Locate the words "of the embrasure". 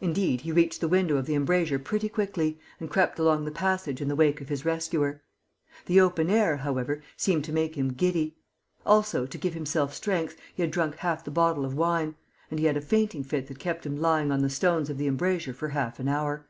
1.18-1.78, 14.88-15.52